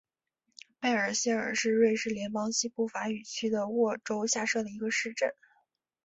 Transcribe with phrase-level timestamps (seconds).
[0.79, 5.31] 贝尔谢尔是瑞士联邦西部法语区的沃州下设的一个市镇。